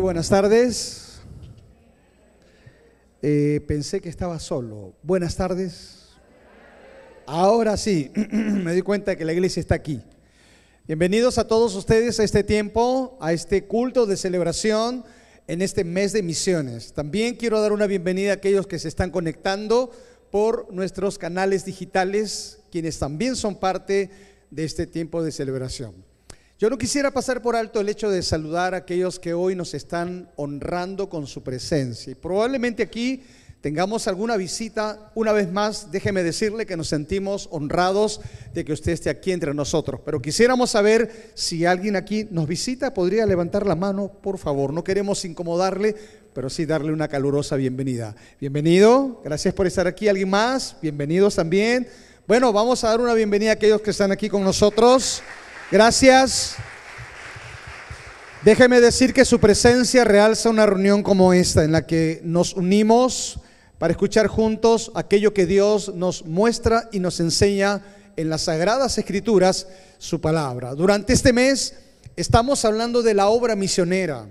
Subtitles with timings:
[0.00, 1.20] Buenas tardes.
[3.20, 4.94] Eh, pensé que estaba solo.
[5.02, 6.08] Buenas tardes.
[7.26, 10.00] Ahora sí, me di cuenta que la iglesia está aquí.
[10.86, 15.04] Bienvenidos a todos ustedes a este tiempo, a este culto de celebración
[15.46, 16.94] en este mes de misiones.
[16.94, 19.92] También quiero dar una bienvenida a aquellos que se están conectando
[20.30, 24.08] por nuestros canales digitales, quienes también son parte
[24.50, 26.09] de este tiempo de celebración.
[26.60, 29.72] Yo no quisiera pasar por alto el hecho de saludar a aquellos que hoy nos
[29.72, 32.12] están honrando con su presencia.
[32.12, 33.22] Y probablemente aquí
[33.62, 35.10] tengamos alguna visita.
[35.14, 38.20] Una vez más, déjeme decirle que nos sentimos honrados
[38.52, 40.02] de que usted esté aquí entre nosotros.
[40.04, 42.92] Pero quisiéramos saber si alguien aquí nos visita.
[42.92, 44.74] ¿Podría levantar la mano, por favor?
[44.74, 45.96] No queremos incomodarle,
[46.34, 48.14] pero sí darle una calurosa bienvenida.
[48.38, 50.08] Bienvenido, gracias por estar aquí.
[50.08, 50.76] ¿Alguien más?
[50.82, 51.88] Bienvenidos también.
[52.26, 55.22] Bueno, vamos a dar una bienvenida a aquellos que están aquí con nosotros.
[55.70, 56.56] Gracias.
[58.44, 63.38] Déjeme decir que su presencia realza una reunión como esta, en la que nos unimos
[63.78, 67.82] para escuchar juntos aquello que Dios nos muestra y nos enseña
[68.16, 70.74] en las sagradas escrituras, su palabra.
[70.74, 71.74] Durante este mes
[72.16, 74.26] estamos hablando de la obra misionera,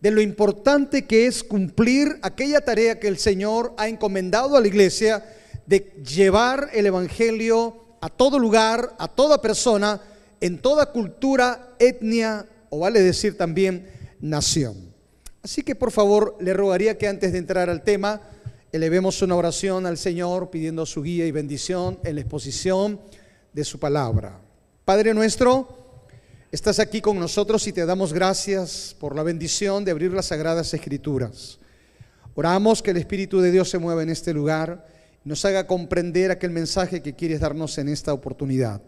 [0.00, 4.66] de lo importante que es cumplir aquella tarea que el Señor ha encomendado a la
[4.66, 5.24] iglesia
[5.66, 10.00] de llevar el Evangelio a todo lugar, a toda persona,
[10.40, 13.86] en toda cultura, etnia o vale decir también
[14.20, 14.94] nación.
[15.42, 18.20] Así que por favor le rogaría que antes de entrar al tema,
[18.72, 23.00] elevemos una oración al Señor pidiendo su guía y bendición en la exposición
[23.52, 24.40] de su palabra.
[24.84, 26.06] Padre nuestro,
[26.52, 30.72] estás aquí con nosotros y te damos gracias por la bendición de abrir las sagradas
[30.74, 31.58] escrituras.
[32.34, 34.86] Oramos que el Espíritu de Dios se mueva en este lugar
[35.24, 38.80] y nos haga comprender aquel mensaje que quieres darnos en esta oportunidad.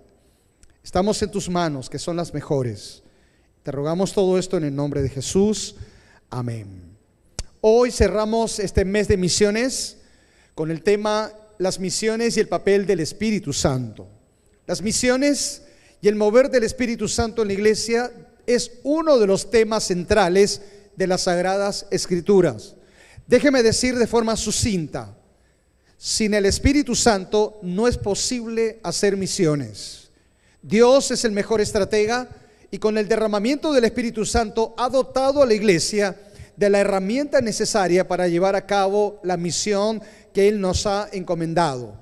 [0.84, 3.02] Estamos en tus manos, que son las mejores.
[3.62, 5.76] Te rogamos todo esto en el nombre de Jesús.
[6.28, 6.96] Amén.
[7.60, 9.98] Hoy cerramos este mes de misiones
[10.54, 14.08] con el tema las misiones y el papel del Espíritu Santo.
[14.66, 15.62] Las misiones
[16.00, 18.10] y el mover del Espíritu Santo en la iglesia
[18.46, 20.62] es uno de los temas centrales
[20.96, 22.74] de las sagradas escrituras.
[23.28, 25.16] Déjeme decir de forma sucinta,
[25.96, 30.01] sin el Espíritu Santo no es posible hacer misiones.
[30.62, 32.28] Dios es el mejor estratega
[32.70, 36.16] y con el derramamiento del Espíritu Santo ha dotado a la iglesia
[36.56, 40.00] de la herramienta necesaria para llevar a cabo la misión
[40.32, 41.96] que Él nos ha encomendado.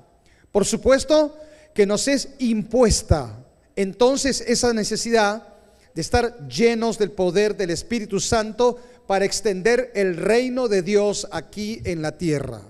[0.51, 1.35] Por supuesto
[1.73, 3.37] que nos es impuesta
[3.75, 5.47] entonces esa necesidad
[5.93, 11.81] de estar llenos del poder del Espíritu Santo para extender el reino de Dios aquí
[11.83, 12.61] en la tierra.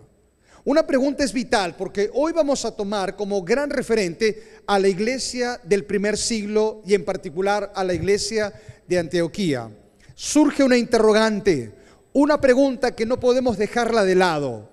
[0.64, 5.60] Una pregunta es vital porque hoy vamos a tomar como gran referente a la iglesia
[5.64, 8.54] del primer siglo y en particular a la iglesia
[8.88, 9.72] de Antioquía.
[10.14, 11.74] Surge una interrogante,
[12.14, 14.70] una pregunta que no podemos dejarla de lado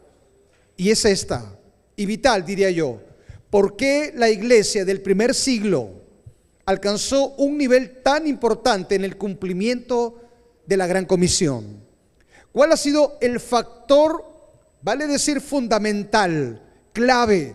[0.76, 1.56] y es esta,
[1.96, 3.00] y vital diría yo.
[3.48, 6.02] ¿Por qué la iglesia del primer siglo
[6.66, 10.20] alcanzó un nivel tan importante en el cumplimiento
[10.66, 11.82] de la gran comisión?
[12.52, 14.27] ¿Cuál ha sido el factor
[14.82, 16.62] vale decir fundamental,
[16.92, 17.54] clave,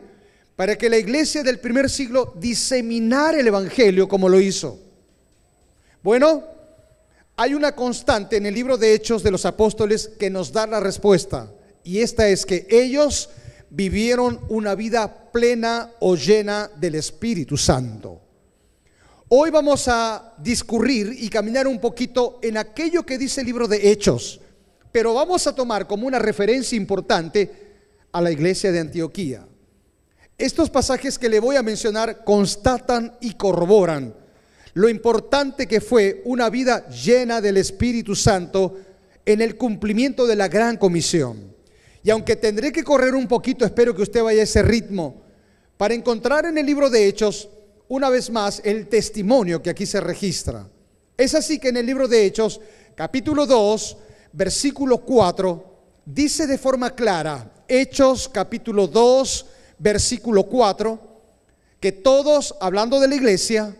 [0.55, 4.79] para que la iglesia del primer siglo diseminara el Evangelio como lo hizo?
[6.01, 6.43] Bueno,
[7.35, 10.79] hay una constante en el libro de Hechos de los Apóstoles que nos da la
[10.79, 11.51] respuesta,
[11.83, 13.29] y esta es que ellos
[13.69, 18.21] vivieron una vida plena o llena del Espíritu Santo.
[19.29, 23.89] Hoy vamos a discurrir y caminar un poquito en aquello que dice el libro de
[23.89, 24.39] Hechos,
[24.93, 27.51] pero vamos a tomar como una referencia importante
[28.13, 29.45] a la iglesia de Antioquía.
[30.37, 34.13] Estos pasajes que le voy a mencionar constatan y corroboran
[34.73, 38.79] lo importante que fue una vida llena del Espíritu Santo
[39.25, 41.53] en el cumplimiento de la gran comisión.
[42.03, 45.21] Y aunque tendré que correr un poquito, espero que usted vaya a ese ritmo,
[45.77, 47.49] para encontrar en el libro de Hechos,
[47.87, 50.67] una vez más, el testimonio que aquí se registra.
[51.17, 52.59] Es así que en el libro de Hechos,
[52.95, 53.97] capítulo 2,
[54.33, 55.63] versículo 4,
[56.05, 59.45] dice de forma clara, Hechos capítulo 2,
[59.77, 60.99] versículo 4,
[61.79, 63.75] que todos, hablando de la iglesia,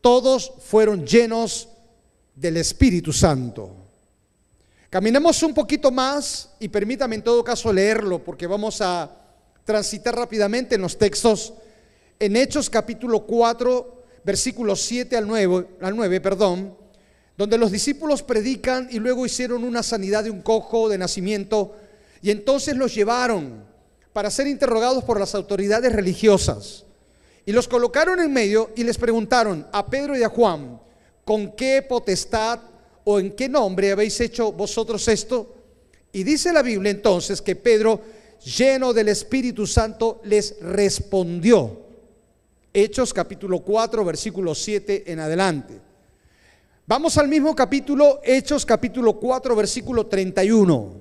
[0.00, 1.68] todos fueron llenos
[2.34, 3.70] del Espíritu Santo.
[4.90, 9.10] Caminemos un poquito más y permítame en todo caso leerlo porque vamos a
[9.64, 11.54] transitar rápidamente en los textos.
[12.18, 16.76] En Hechos capítulo 4, versículos 7 al 9, al 9 perdón,
[17.36, 21.76] donde los discípulos predican y luego hicieron una sanidad de un cojo de nacimiento
[22.22, 23.64] y entonces los llevaron
[24.12, 26.84] para ser interrogados por las autoridades religiosas.
[27.46, 30.80] Y los colocaron en medio y les preguntaron a Pedro y a Juan,
[31.24, 32.60] ¿con qué potestad
[33.04, 35.54] ¿O en qué nombre habéis hecho vosotros esto?
[36.12, 38.00] Y dice la Biblia entonces que Pedro,
[38.42, 41.82] lleno del Espíritu Santo, les respondió.
[42.72, 45.80] Hechos capítulo 4, versículo 7 en adelante.
[46.86, 50.92] Vamos al mismo capítulo, Hechos capítulo 4, versículo 31.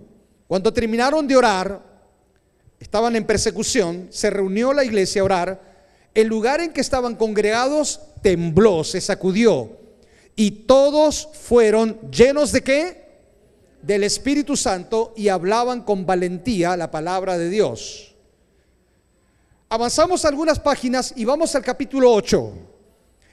[0.47, 1.83] Cuando terminaron de orar,
[2.79, 5.73] estaban en persecución, se reunió la iglesia a orar,
[6.13, 9.77] el lugar en que estaban congregados tembló, se sacudió,
[10.37, 13.03] y todos fueron llenos de qué?
[13.81, 18.15] Del Espíritu Santo y hablaban con valentía la palabra de Dios.
[19.67, 22.53] Avanzamos algunas páginas y vamos al capítulo 8.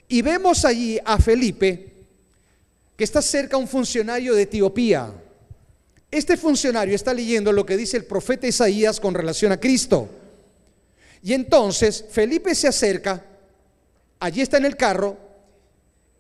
[0.09, 1.90] Y vemos allí a Felipe,
[3.01, 5.11] que está cerca un funcionario de Etiopía.
[6.11, 10.07] Este funcionario está leyendo lo que dice el profeta Isaías con relación a Cristo.
[11.23, 13.25] Y entonces Felipe se acerca,
[14.19, 15.17] allí está en el carro,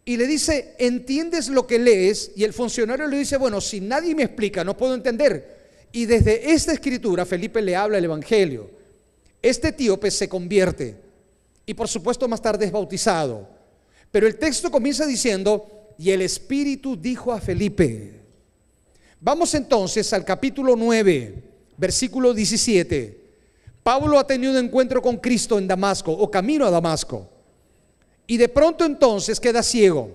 [0.06, 2.30] y le dice, ¿entiendes lo que lees?
[2.34, 5.58] Y el funcionario le dice, bueno, si nadie me explica, no puedo entender.
[5.92, 8.70] Y desde esta escritura Felipe le habla el Evangelio.
[9.42, 10.96] Este etíope se convierte
[11.66, 13.46] y por supuesto más tarde es bautizado.
[14.10, 18.22] Pero el texto comienza diciendo, y el Espíritu dijo a Felipe,
[19.20, 21.44] vamos entonces al capítulo 9,
[21.76, 23.20] versículo 17.
[23.82, 27.28] Pablo ha tenido un encuentro con Cristo en Damasco o camino a Damasco.
[28.26, 30.10] Y de pronto entonces queda ciego.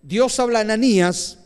[0.00, 1.38] Dios habla a Ananías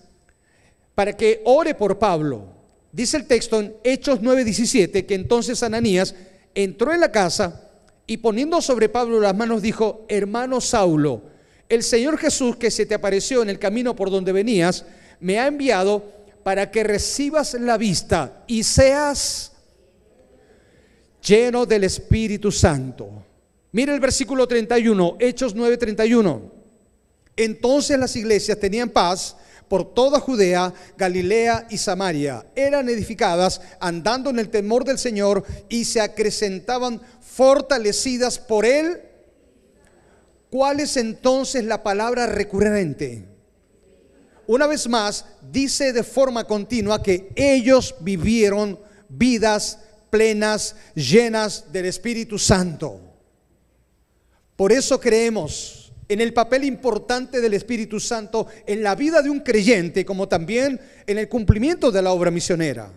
[0.95, 2.45] para que ore por Pablo.
[2.93, 6.15] Dice el texto en Hechos 9:17 que entonces Ananías
[6.55, 7.69] entró en la casa
[8.07, 11.32] y poniendo sobre Pablo las manos dijo, hermano Saulo,
[11.73, 14.85] el Señor Jesús que se te apareció en el camino por donde venías,
[15.21, 16.05] me ha enviado
[16.43, 19.53] para que recibas la vista y seas
[21.27, 23.25] lleno del Espíritu Santo.
[23.71, 26.43] Mira el versículo 31, Hechos 9:31.
[27.37, 29.35] Entonces las iglesias tenían paz
[29.67, 32.45] por toda Judea, Galilea y Samaria.
[32.55, 39.01] Eran edificadas andando en el temor del Señor y se acrecentaban fortalecidas por él
[40.53, 43.27] ¿Cuál es entonces la palabra recurrente?
[44.47, 48.79] Una vez más, dice de forma continua que ellos vivieron
[49.09, 49.79] vidas
[50.11, 53.01] plenas, llenas del Espíritu Santo.
[54.55, 59.41] Por eso creemos en el papel importante del Espíritu Santo en la vida de un
[59.41, 62.93] creyente, como también en el cumplimiento de la obra misionera.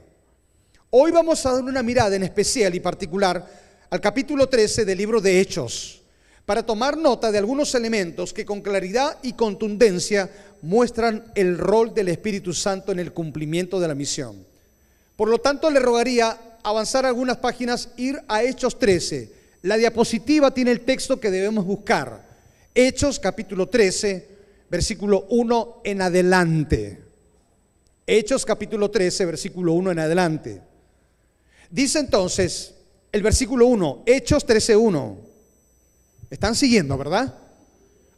[0.90, 3.50] Hoy vamos a dar una mirada en especial y particular
[3.90, 6.01] al capítulo 13 del libro de Hechos
[6.45, 10.30] para tomar nota de algunos elementos que con claridad y contundencia
[10.62, 14.45] muestran el rol del Espíritu Santo en el cumplimiento de la misión.
[15.15, 19.31] Por lo tanto, le rogaría avanzar algunas páginas, ir a Hechos 13.
[19.63, 22.24] La diapositiva tiene el texto que debemos buscar.
[22.75, 24.27] Hechos capítulo 13,
[24.69, 27.01] versículo 1 en adelante.
[28.06, 30.62] Hechos capítulo 13, versículo 1 en adelante.
[31.71, 32.75] Dice entonces
[33.12, 35.25] el versículo 1, Hechos 13, 1.
[36.30, 37.36] ¿Están siguiendo, verdad?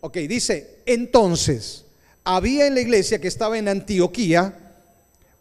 [0.02, 1.86] Ok, dice, entonces,
[2.24, 4.68] había en la iglesia que estaba en Antioquía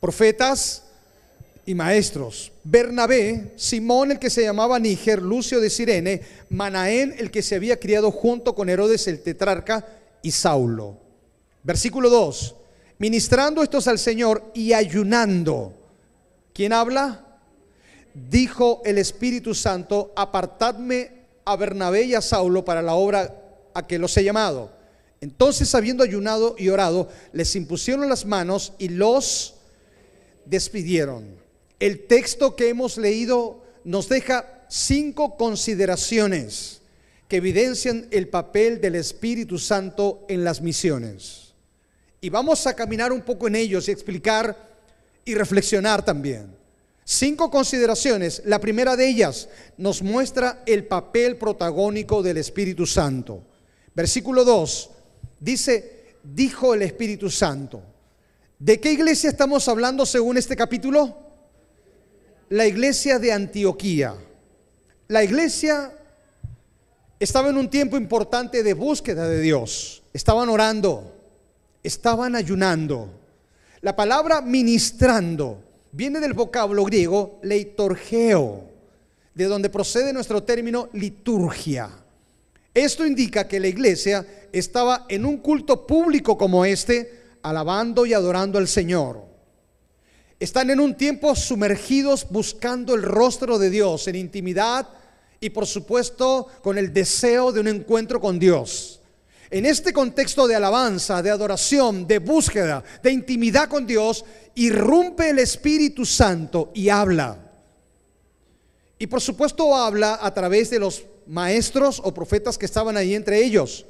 [0.00, 0.84] profetas
[1.64, 2.52] y maestros.
[2.62, 7.78] Bernabé, Simón el que se llamaba Níger, Lucio de Sirene, Manaén el que se había
[7.78, 9.84] criado junto con Herodes el tetrarca
[10.22, 10.96] y Saulo.
[11.64, 12.54] Versículo 2.
[12.98, 15.74] Ministrando estos al Señor y ayunando.
[16.54, 17.40] ¿Quién habla?
[18.14, 21.15] Dijo el Espíritu Santo, apartadme
[21.46, 23.34] a Bernabé y a Saulo para la obra
[23.72, 24.70] a que los he llamado.
[25.20, 29.54] Entonces, habiendo ayunado y orado, les impusieron las manos y los
[30.44, 31.24] despidieron.
[31.80, 36.82] El texto que hemos leído nos deja cinco consideraciones
[37.28, 41.54] que evidencian el papel del Espíritu Santo en las misiones.
[42.20, 44.56] Y vamos a caminar un poco en ellos y explicar
[45.24, 46.54] y reflexionar también.
[47.08, 48.42] Cinco consideraciones.
[48.46, 53.44] La primera de ellas nos muestra el papel protagónico del Espíritu Santo.
[53.94, 54.90] Versículo 2
[55.38, 57.80] dice, dijo el Espíritu Santo.
[58.58, 61.16] ¿De qué iglesia estamos hablando según este capítulo?
[62.48, 64.16] La iglesia de Antioquía.
[65.06, 65.92] La iglesia
[67.20, 70.02] estaba en un tiempo importante de búsqueda de Dios.
[70.12, 71.16] Estaban orando,
[71.84, 73.10] estaban ayunando.
[73.80, 75.65] La palabra ministrando
[75.96, 78.64] viene del vocablo griego leitorgeo,
[79.34, 81.88] de donde procede nuestro término liturgia.
[82.74, 88.58] Esto indica que la iglesia estaba en un culto público como este, alabando y adorando
[88.58, 89.24] al Señor.
[90.38, 94.86] Están en un tiempo sumergidos buscando el rostro de Dios en intimidad
[95.40, 98.95] y por supuesto con el deseo de un encuentro con Dios.
[99.50, 104.24] En este contexto de alabanza, de adoración, de búsqueda, de intimidad con Dios,
[104.54, 107.38] irrumpe el Espíritu Santo y habla.
[108.98, 113.44] Y por supuesto habla a través de los maestros o profetas que estaban ahí entre
[113.44, 113.86] ellos.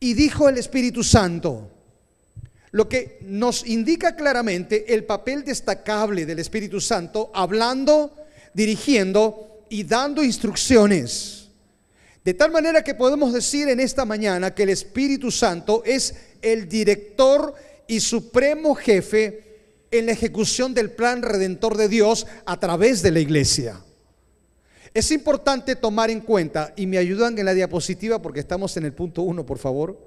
[0.00, 1.70] Y dijo el Espíritu Santo,
[2.70, 8.12] lo que nos indica claramente el papel destacable del Espíritu Santo, hablando,
[8.52, 11.43] dirigiendo y dando instrucciones.
[12.24, 16.66] De tal manera que podemos decir en esta mañana que el Espíritu Santo es el
[16.66, 17.54] director
[17.86, 19.42] y supremo jefe
[19.90, 23.78] en la ejecución del plan redentor de Dios a través de la iglesia.
[24.94, 28.94] Es importante tomar en cuenta, y me ayudan en la diapositiva porque estamos en el
[28.94, 29.98] punto uno, por favor.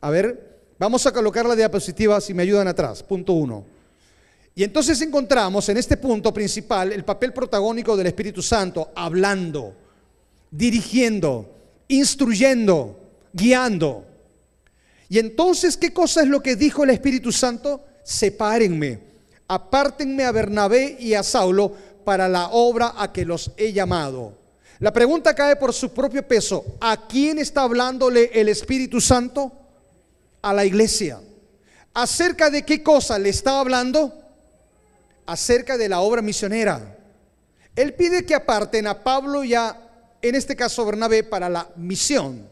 [0.00, 3.66] A ver, vamos a colocar la diapositiva si me ayudan atrás, punto uno.
[4.54, 9.74] Y entonces encontramos en este punto principal el papel protagónico del Espíritu Santo, hablando
[10.50, 11.56] dirigiendo,
[11.88, 12.98] instruyendo,
[13.32, 14.04] guiando.
[15.08, 17.84] Y entonces, ¿qué cosa es lo que dijo el Espíritu Santo?
[18.04, 19.00] Sepárenme,
[19.48, 21.72] apártenme a Bernabé y a Saulo
[22.04, 24.38] para la obra a que los he llamado.
[24.78, 26.64] La pregunta cae por su propio peso.
[26.80, 29.52] ¿A quién está hablándole el Espíritu Santo?
[30.40, 31.20] A la iglesia.
[31.92, 34.14] ¿Acerca de qué cosa le está hablando?
[35.26, 36.96] Acerca de la obra misionera.
[37.76, 39.89] Él pide que aparten a Pablo y a
[40.22, 42.48] en este caso Bernabé, para la misión.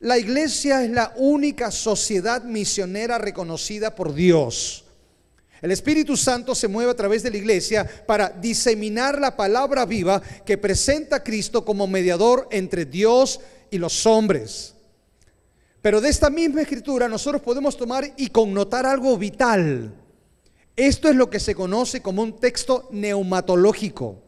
[0.00, 4.84] La iglesia es la única sociedad misionera reconocida por Dios.
[5.60, 10.22] El Espíritu Santo se mueve a través de la iglesia para diseminar la palabra viva
[10.46, 13.40] que presenta a Cristo como mediador entre Dios
[13.70, 14.74] y los hombres.
[15.82, 19.92] Pero de esta misma escritura nosotros podemos tomar y connotar algo vital.
[20.76, 24.22] Esto es lo que se conoce como un texto neumatológico,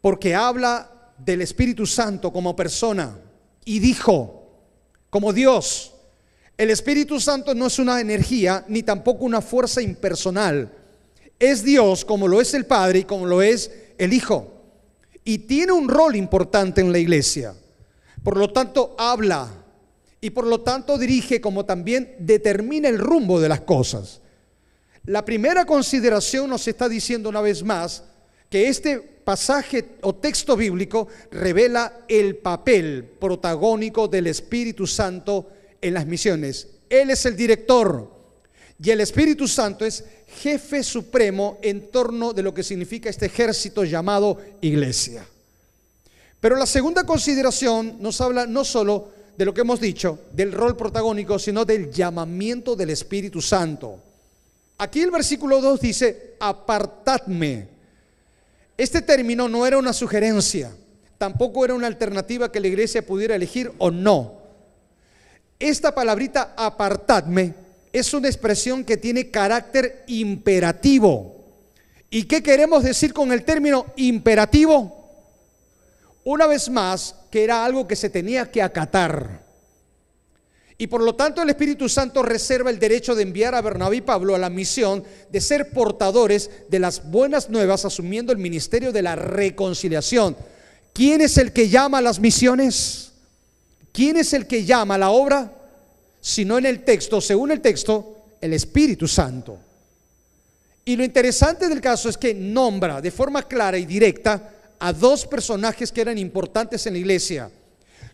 [0.00, 3.18] porque habla del Espíritu Santo como persona
[3.64, 4.46] y dijo,
[5.10, 5.92] como Dios,
[6.56, 10.72] el Espíritu Santo no es una energía ni tampoco una fuerza impersonal.
[11.38, 14.52] Es Dios como lo es el Padre y como lo es el Hijo.
[15.24, 17.54] Y tiene un rol importante en la iglesia.
[18.22, 19.50] Por lo tanto, habla
[20.20, 24.20] y por lo tanto dirige como también determina el rumbo de las cosas.
[25.04, 28.02] La primera consideración nos está diciendo una vez más
[28.48, 35.50] que este pasaje o texto bíblico revela el papel protagónico del Espíritu Santo
[35.82, 36.68] en las misiones.
[36.88, 38.08] Él es el director
[38.80, 43.82] y el Espíritu Santo es jefe supremo en torno de lo que significa este ejército
[43.82, 45.26] llamado iglesia.
[46.38, 50.76] Pero la segunda consideración nos habla no solo de lo que hemos dicho, del rol
[50.76, 54.00] protagónico, sino del llamamiento del Espíritu Santo.
[54.78, 57.75] Aquí el versículo 2 dice, apartadme
[58.76, 60.72] este término no era una sugerencia,
[61.18, 64.42] tampoco era una alternativa que la iglesia pudiera elegir o no.
[65.58, 67.54] Esta palabrita apartadme
[67.92, 71.34] es una expresión que tiene carácter imperativo.
[72.10, 74.92] ¿Y qué queremos decir con el término imperativo?
[76.24, 79.45] Una vez más, que era algo que se tenía que acatar.
[80.78, 84.00] Y por lo tanto el Espíritu Santo reserva el derecho de enviar a Bernabé y
[84.02, 89.02] Pablo a la misión de ser portadores de las buenas nuevas asumiendo el ministerio de
[89.02, 90.36] la reconciliación.
[90.92, 93.12] ¿Quién es el que llama a las misiones?
[93.90, 95.50] ¿Quién es el que llama a la obra?
[96.20, 99.58] Si no en el texto, según el texto, el Espíritu Santo.
[100.84, 105.26] Y lo interesante del caso es que nombra de forma clara y directa a dos
[105.26, 107.50] personajes que eran importantes en la iglesia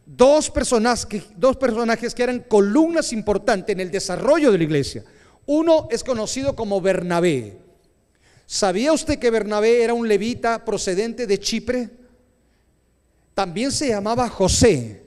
[0.07, 5.05] dos personajes, dos personajes que eran columnas importantes en el desarrollo de la iglesia.
[5.47, 7.59] Uno es conocido como Bernabé.
[8.47, 11.91] ¿Sabía usted que Bernabé era un levita procedente de Chipre?
[13.35, 15.03] También se llamaba José.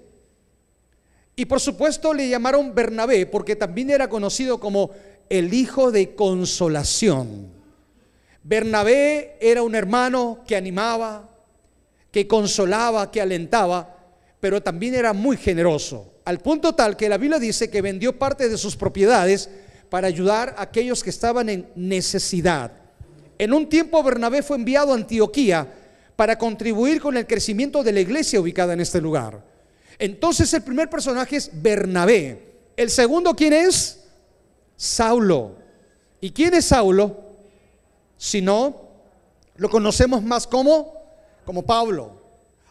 [1.35, 4.91] Y por supuesto le llamaron Bernabé porque también era conocido como
[5.29, 7.49] el hijo de consolación.
[8.43, 11.29] Bernabé era un hermano que animaba,
[12.11, 13.94] que consolaba, que alentaba,
[14.39, 18.49] pero también era muy generoso, al punto tal que la Biblia dice que vendió parte
[18.49, 19.49] de sus propiedades
[19.89, 22.71] para ayudar a aquellos que estaban en necesidad.
[23.37, 25.67] En un tiempo Bernabé fue enviado a Antioquía
[26.15, 29.43] para contribuir con el crecimiento de la iglesia ubicada en este lugar.
[29.99, 32.55] Entonces el primer personaje es Bernabé.
[32.75, 34.01] El segundo, ¿quién es?
[34.75, 35.55] Saulo.
[36.21, 37.17] ¿Y quién es Saulo?
[38.17, 38.89] Si no,
[39.57, 40.93] lo conocemos más como,
[41.45, 42.21] como Pablo.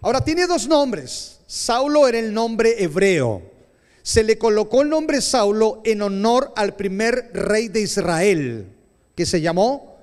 [0.01, 1.34] Ahora tiene dos nombres.
[1.55, 3.41] Saulo era el nombre hebreo.
[4.03, 8.67] Se le colocó el nombre Saulo en honor al primer rey de Israel,
[9.15, 9.97] que se llamó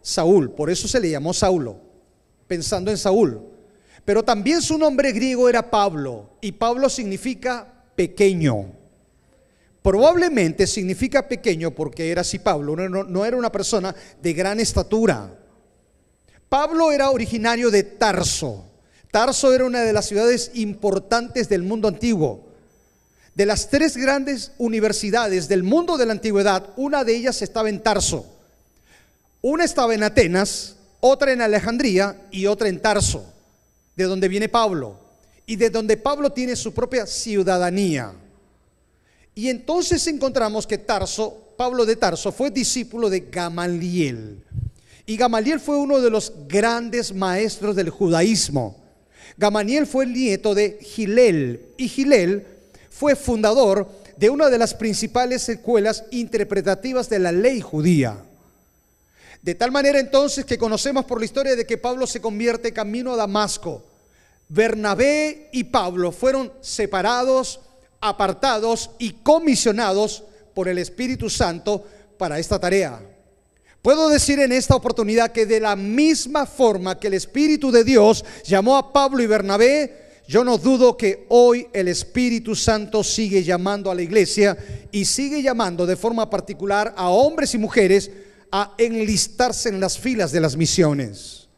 [0.00, 0.52] Saúl.
[0.52, 1.76] Por eso se le llamó Saulo,
[2.46, 3.38] pensando en Saúl.
[4.06, 8.72] Pero también su nombre griego era Pablo, y Pablo significa pequeño.
[9.82, 15.38] Probablemente significa pequeño porque era así Pablo, no, no era una persona de gran estatura.
[16.48, 18.70] Pablo era originario de Tarso.
[19.14, 22.48] Tarso era una de las ciudades importantes del mundo antiguo.
[23.36, 27.80] De las tres grandes universidades del mundo de la antigüedad, una de ellas estaba en
[27.80, 28.26] Tarso.
[29.40, 33.24] Una estaba en Atenas, otra en Alejandría y otra en Tarso,
[33.94, 34.98] de donde viene Pablo
[35.46, 38.14] y de donde Pablo tiene su propia ciudadanía.
[39.32, 44.42] Y entonces encontramos que Tarso, Pablo de Tarso, fue discípulo de Gamaliel.
[45.06, 48.82] Y Gamaliel fue uno de los grandes maestros del judaísmo.
[49.36, 52.46] Gamaliel fue el nieto de Gilel y Gilel
[52.90, 58.16] fue fundador de una de las principales escuelas interpretativas de la ley judía.
[59.42, 63.12] De tal manera entonces que conocemos por la historia de que Pablo se convierte camino
[63.12, 63.82] a Damasco.
[64.48, 67.60] Bernabé y Pablo fueron separados,
[68.00, 70.22] apartados y comisionados
[70.54, 71.84] por el Espíritu Santo
[72.16, 73.00] para esta tarea.
[73.84, 78.24] Puedo decir en esta oportunidad que de la misma forma que el Espíritu de Dios
[78.42, 83.90] llamó a Pablo y Bernabé, yo no dudo que hoy el Espíritu Santo sigue llamando
[83.90, 84.56] a la iglesia
[84.90, 88.10] y sigue llamando de forma particular a hombres y mujeres
[88.50, 91.50] a enlistarse en las filas de las misiones.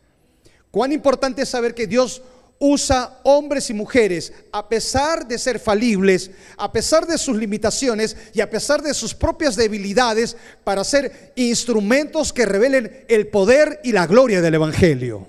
[0.72, 2.22] Cuán importante es saber que Dios
[2.58, 8.40] usa hombres y mujeres, a pesar de ser falibles, a pesar de sus limitaciones y
[8.40, 14.06] a pesar de sus propias debilidades, para ser instrumentos que revelen el poder y la
[14.06, 15.26] gloria del Evangelio.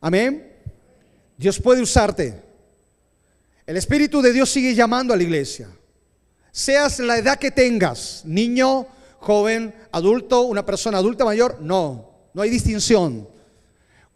[0.00, 0.52] Amén.
[1.36, 2.42] Dios puede usarte.
[3.66, 5.68] El Espíritu de Dios sigue llamando a la iglesia.
[6.52, 8.86] Seas la edad que tengas, niño,
[9.18, 13.28] joven, adulto, una persona adulta mayor, no, no hay distinción.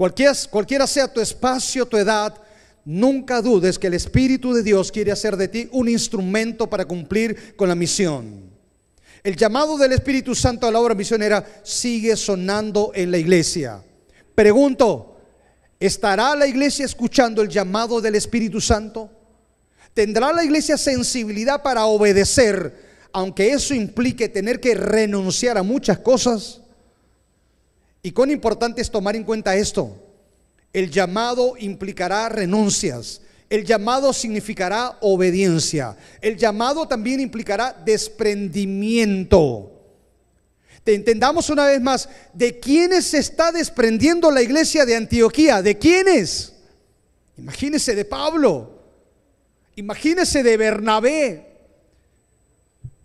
[0.00, 2.34] Cualquiera, cualquiera sea tu espacio, tu edad,
[2.86, 7.54] nunca dudes que el Espíritu de Dios quiere hacer de ti un instrumento para cumplir
[7.54, 8.50] con la misión.
[9.22, 13.82] El llamado del Espíritu Santo a la obra misionera sigue sonando en la iglesia.
[14.34, 15.18] Pregunto,
[15.78, 19.10] ¿estará la iglesia escuchando el llamado del Espíritu Santo?
[19.92, 22.74] ¿Tendrá la iglesia sensibilidad para obedecer,
[23.12, 26.62] aunque eso implique tener que renunciar a muchas cosas?
[28.02, 29.94] Y cuán importante es tomar en cuenta esto.
[30.72, 33.20] El llamado implicará renuncias.
[33.48, 35.96] El llamado significará obediencia.
[36.20, 39.72] El llamado también implicará desprendimiento.
[40.84, 45.60] Te entendamos una vez más, ¿de quiénes se está desprendiendo la iglesia de Antioquía?
[45.60, 46.54] ¿De quiénes?
[47.36, 48.80] Imagínese de Pablo.
[49.76, 51.48] Imagínese de Bernabé.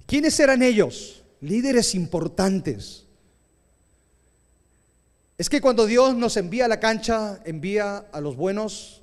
[0.05, 1.23] ¿Quiénes eran ellos?
[1.41, 3.04] Líderes importantes
[5.37, 9.01] es que cuando Dios nos envía a la cancha, envía a los buenos,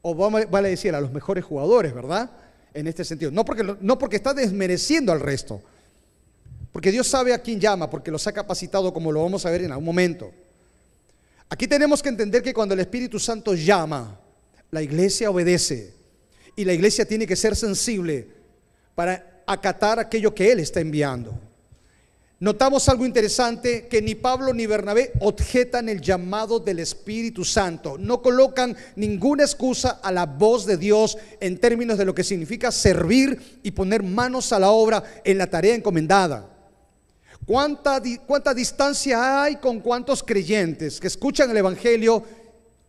[0.00, 2.30] o vale decir, a los mejores jugadores, ¿verdad?
[2.72, 3.30] En este sentido.
[3.30, 5.60] No porque, no porque está desmereciendo al resto,
[6.72, 9.62] porque Dios sabe a quién llama, porque los ha capacitado como lo vamos a ver
[9.62, 10.32] en algún momento.
[11.48, 14.18] Aquí tenemos que entender que cuando el Espíritu Santo llama,
[14.70, 15.94] la iglesia obedece
[16.56, 18.26] y la iglesia tiene que ser sensible
[18.94, 21.38] para acatar aquello que Él está enviando.
[22.38, 27.96] Notamos algo interesante, que ni Pablo ni Bernabé objetan el llamado del Espíritu Santo.
[27.98, 32.70] No colocan ninguna excusa a la voz de Dios en términos de lo que significa
[32.70, 36.46] servir y poner manos a la obra en la tarea encomendada.
[37.46, 42.22] ¿Cuánta, cuánta distancia hay con cuántos creyentes que escuchan el Evangelio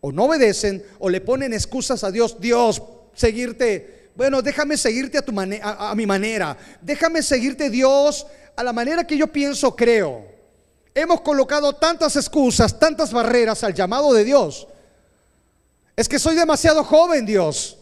[0.02, 2.38] o no obedecen o le ponen excusas a Dios?
[2.38, 2.82] Dios,
[3.14, 4.10] seguirte.
[4.14, 6.58] Bueno, déjame seguirte a, tu a mi manera.
[6.82, 8.26] Déjame seguirte Dios
[8.58, 10.26] a la manera que yo pienso, creo.
[10.92, 14.66] Hemos colocado tantas excusas, tantas barreras al llamado de Dios.
[15.94, 17.78] Es que soy demasiado joven, Dios.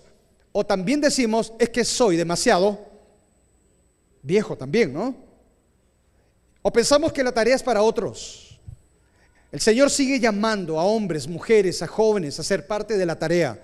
[0.53, 2.79] O también decimos, es que soy demasiado
[4.21, 5.15] viejo también, ¿no?
[6.61, 8.59] O pensamos que la tarea es para otros.
[9.53, 13.59] El Señor sigue llamando a hombres, mujeres, a jóvenes a ser parte de la tarea.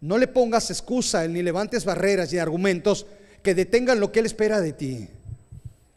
[0.00, 3.06] No le pongas excusa ni levantes barreras y argumentos
[3.40, 5.08] que detengan lo que Él espera de ti.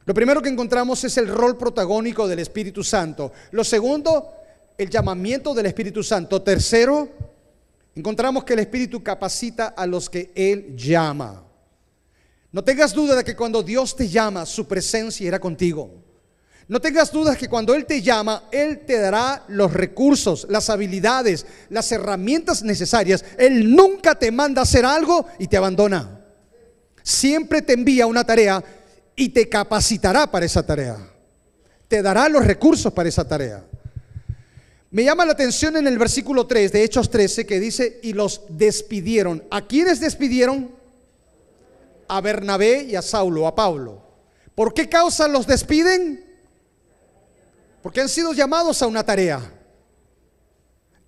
[0.05, 3.31] Lo primero que encontramos es el rol protagónico del Espíritu Santo.
[3.51, 4.31] Lo segundo,
[4.77, 6.41] el llamamiento del Espíritu Santo.
[6.41, 7.09] Tercero,
[7.95, 11.43] encontramos que el Espíritu capacita a los que Él llama.
[12.51, 16.03] No tengas duda de que cuando Dios te llama, su presencia irá contigo.
[16.67, 21.45] No tengas dudas que cuando Él te llama, Él te dará los recursos, las habilidades,
[21.69, 23.23] las herramientas necesarias.
[23.37, 26.21] Él nunca te manda a hacer algo y te abandona.
[27.01, 28.63] Siempre te envía una tarea
[29.15, 30.97] y te capacitará para esa tarea.
[31.87, 33.63] Te dará los recursos para esa tarea.
[34.91, 38.41] Me llama la atención en el versículo 3 de Hechos 13 que dice, y los
[38.49, 39.43] despidieron.
[39.49, 40.83] ¿A quiénes despidieron?
[42.07, 44.01] a Bernabé y a Saulo, a Pablo.
[44.55, 46.23] ¿Por qué causa los despiden?
[47.81, 49.41] Porque han sido llamados a una tarea.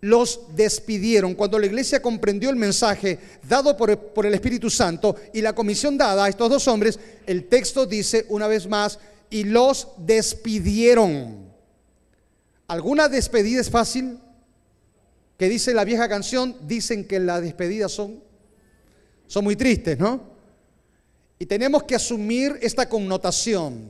[0.02, 1.34] Los despidieron.
[1.34, 6.26] Cuando la iglesia comprendió el mensaje dado por, el Espíritu Santo y la comisión dada
[6.26, 11.46] a estos dos hombres, el texto dice una vez más, y los despidieron.
[12.68, 14.20] ¿Alguna despedida es fácil?
[15.38, 18.24] Que dice la vieja canción, dicen que las despedidas son,
[19.28, 20.36] son muy tristes, ¿no?
[21.38, 23.90] Y tenemos que asumir esta connotación.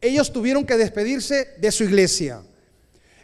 [0.00, 2.42] Ellos tuvieron que despedirse de su iglesia.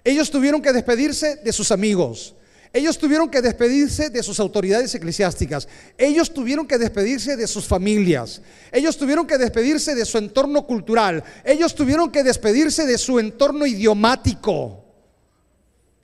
[0.05, 2.35] Ellos tuvieron que despedirse de sus amigos.
[2.73, 5.67] Ellos tuvieron que despedirse de sus autoridades eclesiásticas.
[5.99, 8.43] Ellos tuvieron que despedirse de sus familias.
[8.71, 11.25] Ellos tuvieron que despedirse de su entorno cultural.
[11.45, 14.85] Ellos tuvieron que despedirse de su entorno idiomático.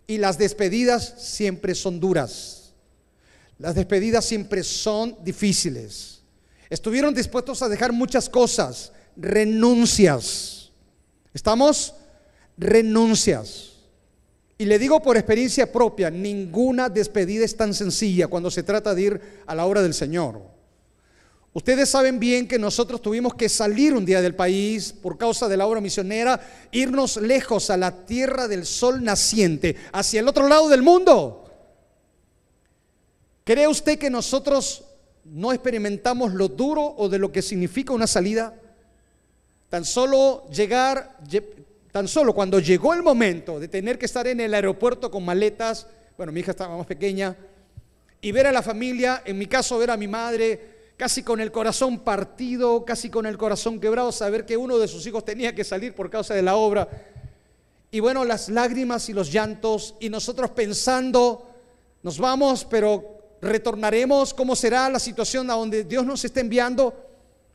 [0.08, 2.72] Y las despedidas siempre son duras.
[3.58, 6.20] Las despedidas siempre son difíciles.
[6.68, 10.72] Estuvieron dispuestos a dejar muchas cosas, renuncias.
[11.32, 11.94] ¿Estamos?
[12.58, 13.75] Renuncias.
[14.58, 19.02] Y le digo por experiencia propia, ninguna despedida es tan sencilla cuando se trata de
[19.02, 20.40] ir a la obra del Señor.
[21.52, 25.56] Ustedes saben bien que nosotros tuvimos que salir un día del país por causa de
[25.56, 26.40] la obra misionera,
[26.70, 31.50] irnos lejos a la tierra del sol naciente, hacia el otro lado del mundo.
[33.44, 34.84] ¿Cree usted que nosotros
[35.24, 38.54] no experimentamos lo duro o de lo que significa una salida?
[39.70, 41.16] Tan solo llegar,
[41.96, 45.86] Tan solo cuando llegó el momento de tener que estar en el aeropuerto con maletas,
[46.18, 47.34] bueno, mi hija estaba más pequeña,
[48.20, 51.50] y ver a la familia, en mi caso ver a mi madre casi con el
[51.50, 55.64] corazón partido, casi con el corazón quebrado, saber que uno de sus hijos tenía que
[55.64, 56.86] salir por causa de la obra.
[57.90, 61.48] Y bueno, las lágrimas y los llantos, y nosotros pensando,
[62.02, 66.92] nos vamos, pero retornaremos, ¿cómo será la situación a donde Dios nos está enviando?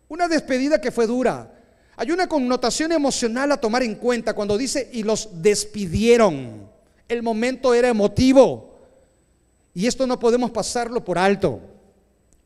[0.10, 1.61] Una despedida que fue dura,
[2.02, 6.68] hay una connotación emocional a tomar en cuenta cuando dice y los despidieron.
[7.08, 8.74] El momento era emotivo.
[9.76, 11.60] Y esto no podemos pasarlo por alto,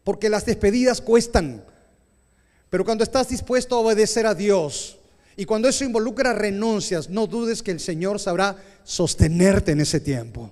[0.04, 1.64] porque las despedidas cuestan.
[2.70, 4.98] Pero cuando estás dispuesto a obedecer a Dios
[5.38, 10.52] y cuando eso involucra renuncias, no dudes que el Señor sabrá sostenerte en ese tiempo.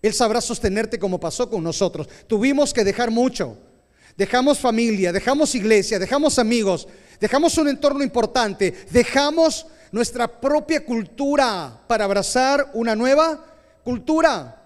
[0.00, 2.08] Él sabrá sostenerte como pasó con nosotros.
[2.28, 3.58] Tuvimos que dejar mucho.
[4.16, 6.86] Dejamos familia, dejamos iglesia, dejamos amigos,
[7.20, 13.44] dejamos un entorno importante, dejamos nuestra propia cultura para abrazar una nueva
[13.84, 14.56] cultura.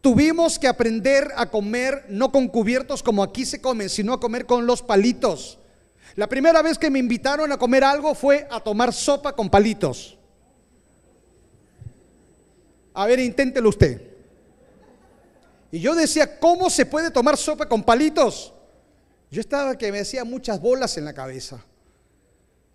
[0.00, 4.46] Tuvimos que aprender a comer no con cubiertos como aquí se comen, sino a comer
[4.46, 5.58] con los palitos.
[6.16, 10.18] La primera vez que me invitaron a comer algo fue a tomar sopa con palitos.
[12.92, 14.00] A ver, inténtelo usted.
[15.72, 18.52] Y yo decía, ¿cómo se puede tomar sopa con palitos?
[19.30, 21.64] Yo estaba que me hacía muchas bolas en la cabeza.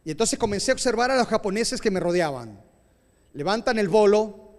[0.09, 2.59] Y entonces comencé a observar a los japoneses que me rodeaban.
[3.35, 4.55] Levantan el bolo,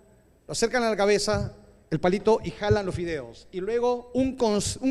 [0.46, 1.54] lo acercan a la cabeza,
[1.90, 3.48] el palito y jalan los fideos.
[3.50, 4.36] Y luego un,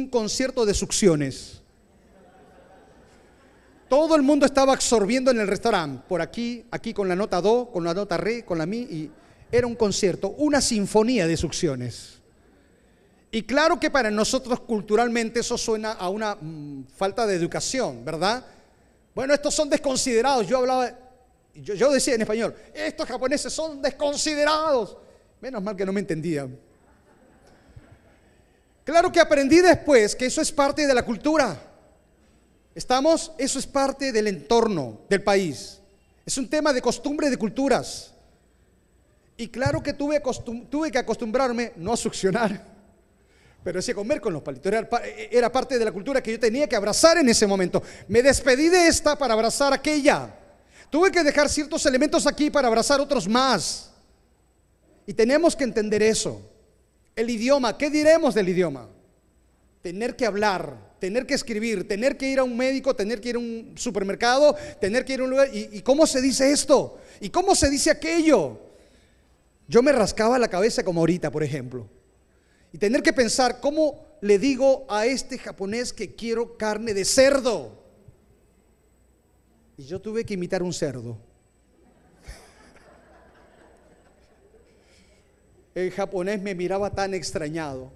[0.10, 1.62] concierto de succiones.
[3.88, 7.70] Todo el mundo estaba absorbiendo en el restaurante, por aquí, aquí con la nota do,
[7.72, 9.12] con la nota re, con la mi, y
[9.54, 12.20] era un concierto, una sinfonía de succiones.
[13.32, 18.44] Y claro que para nosotros culturalmente eso suena a una mm, falta de educación, ¿verdad?
[19.20, 20.48] Bueno, estos son desconsiderados.
[20.48, 20.98] Yo hablaba,
[21.54, 24.96] yo, decía en español, estos japoneses son desconsiderados.
[25.42, 26.58] Menos mal que no me entendían.
[28.86, 31.62] Claro que aprendí después que eso es parte de la cultura.
[32.74, 33.34] ¿Estamos?
[33.38, 35.82] Eso es parte del entorno del país.
[36.26, 38.14] Es un tema de costumbre de culturas.
[39.36, 40.24] Y claro que tuve,
[40.70, 42.79] tuve que acostumbrarme no a succionar
[43.64, 46.76] pero ese comer con los palitos era, parte de la cultura que yo tenía que
[46.76, 47.84] abrazar en ese momento.
[48.08, 50.34] Me despedí de esta para abrazar aquella.
[50.90, 53.92] Tuve que dejar ciertos elementos aquí para abrazar otros más.
[55.06, 56.42] Y tenemos que entender eso.
[57.16, 58.88] El idioma, ¿qué diremos del idioma?
[59.82, 63.36] Tener que hablar, tener que escribir, tener que ir a un médico, tener que ir
[63.36, 65.50] a un supermercado, tener que ir a un lugar.
[65.54, 66.98] ¿Y, y cómo se dice esto?
[67.20, 68.58] ¿Y cómo se dice aquello?
[69.68, 71.99] Yo me rascaba la cabeza como ahorita, por ejemplo
[72.72, 77.80] y tener que pensar, ¿cómo le digo a este japonés que quiero carne de cerdo?
[79.78, 81.18] Y yo tuve que imitar un cerdo.
[85.74, 87.92] El japonés me miraba tan extrañado.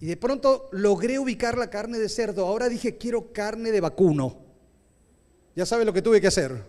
[0.00, 2.46] Y de pronto logré ubicar la carne de cerdo.
[2.46, 4.38] Ahora dije, quiero carne de vacuno.
[5.54, 6.62] Ya sabe lo que tuve que hacer.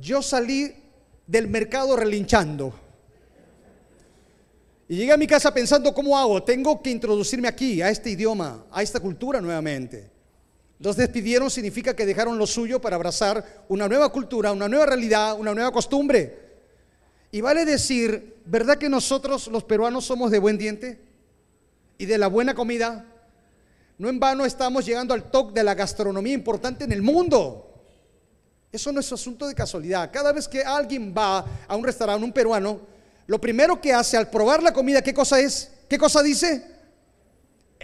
[0.00, 0.74] Yo salí
[1.26, 2.83] del mercado relinchando.
[4.88, 6.42] Y llegué a mi casa pensando, ¿cómo hago?
[6.42, 10.10] Tengo que introducirme aquí, a este idioma, a esta cultura nuevamente.
[10.78, 15.38] Los despidieron significa que dejaron lo suyo para abrazar una nueva cultura, una nueva realidad,
[15.38, 16.44] una nueva costumbre.
[17.30, 21.00] Y vale decir, ¿verdad que nosotros los peruanos somos de buen diente?
[21.96, 23.06] Y de la buena comida.
[23.96, 27.72] No en vano estamos llegando al top de la gastronomía importante en el mundo.
[28.70, 30.10] Eso no es asunto de casualidad.
[30.12, 32.80] Cada vez que alguien va a un restaurante, un peruano,
[33.26, 35.70] lo primero que hace al probar la comida, ¿qué cosa es?
[35.88, 36.64] ¿Qué cosa dice?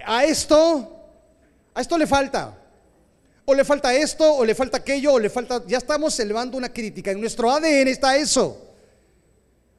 [0.05, 1.07] A esto,
[1.75, 2.57] a esto le falta.
[3.45, 5.65] O le falta esto, o le falta aquello, o le falta...
[5.67, 7.11] Ya estamos elevando una crítica.
[7.11, 8.75] En nuestro ADN está eso.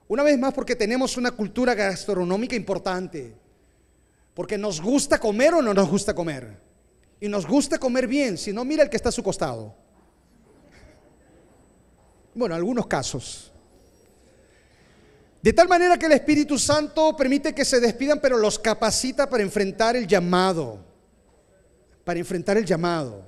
[0.08, 3.34] Una vez más porque tenemos una cultura gastronómica importante.
[4.34, 6.58] Porque nos gusta comer o no nos gusta comer.
[7.19, 8.38] Y nos gusta comer bien.
[8.38, 9.74] Si no, mira el que está a su costado.
[12.34, 13.51] Bueno, algunos casos.
[15.41, 19.41] De tal manera que el Espíritu Santo permite que se despidan, pero los capacita para
[19.41, 20.86] enfrentar el llamado.
[22.04, 23.25] Para enfrentar el llamado.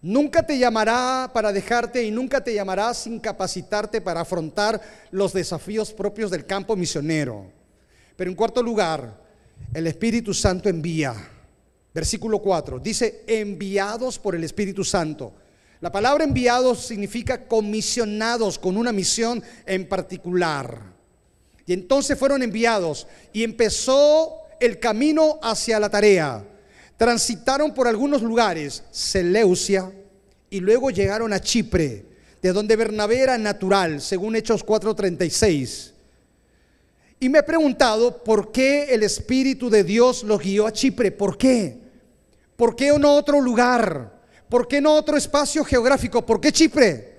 [0.00, 5.92] Nunca te llamará para dejarte y nunca te llamará sin capacitarte para afrontar los desafíos
[5.92, 7.50] propios del campo misionero.
[8.14, 9.20] Pero en cuarto lugar,
[9.74, 11.14] el Espíritu Santo envía.
[11.92, 15.32] Versículo 4, dice, enviados por el Espíritu Santo.
[15.80, 20.95] La palabra enviados significa comisionados con una misión en particular.
[21.66, 26.44] Y entonces fueron enviados y empezó el camino hacia la tarea.
[26.96, 29.92] Transitaron por algunos lugares, Seleucia,
[30.48, 32.06] y luego llegaron a Chipre,
[32.40, 35.92] de donde Bernabé era natural, según Hechos 4:36.
[37.18, 41.10] Y me he preguntado por qué el Espíritu de Dios los guió a Chipre.
[41.10, 41.78] ¿Por qué?
[42.56, 44.12] ¿Por qué no otro lugar?
[44.48, 46.24] ¿Por qué no otro espacio geográfico?
[46.24, 47.15] ¿Por qué Chipre?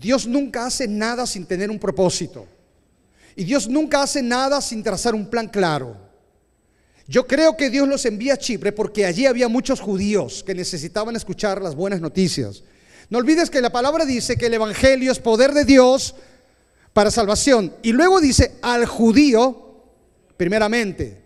[0.00, 2.46] Dios nunca hace nada sin tener un propósito.
[3.36, 5.94] Y Dios nunca hace nada sin trazar un plan claro.
[7.06, 11.16] Yo creo que Dios los envía a Chipre porque allí había muchos judíos que necesitaban
[11.16, 12.62] escuchar las buenas noticias.
[13.10, 16.14] No olvides que la palabra dice que el Evangelio es poder de Dios
[16.94, 17.74] para salvación.
[17.82, 19.82] Y luego dice al judío,
[20.38, 21.20] primeramente.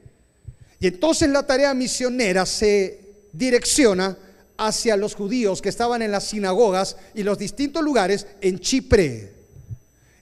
[0.80, 4.16] Y entonces la tarea misionera se direcciona
[4.56, 9.32] hacia los judíos que estaban en las sinagogas y los distintos lugares en Chipre.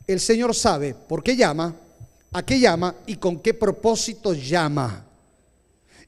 [0.07, 1.77] El Señor sabe por qué llama,
[2.33, 5.07] a qué llama y con qué propósito llama.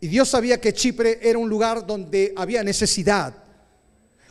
[0.00, 3.34] Y Dios sabía que Chipre era un lugar donde había necesidad.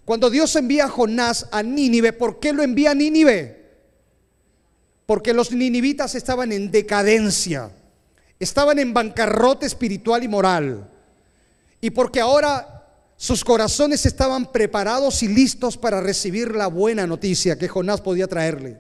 [0.06, 3.64] Cuando Dios envía a Jonás a Nínive, ¿por qué lo envía a Nínive?
[5.06, 7.72] Porque los ninivitas estaban en decadencia,
[8.40, 10.90] estaban en bancarrota espiritual y moral.
[11.82, 12.73] Y porque ahora
[13.18, 18.80] sus corazones estaban preparados y listos para recibir la buena noticia que Jonás podía traerle.